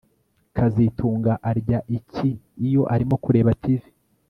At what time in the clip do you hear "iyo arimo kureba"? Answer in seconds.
2.67-3.51